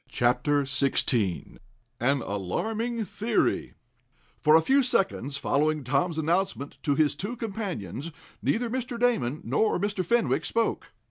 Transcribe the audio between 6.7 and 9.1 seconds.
to his two companions, neither Mr.